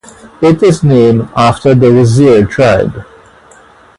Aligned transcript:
It 0.41 0.63
is 0.63 0.83
named 0.83 1.29
after 1.37 1.75
the 1.75 1.91
Wazir 1.93 2.47
tribe. 2.47 3.05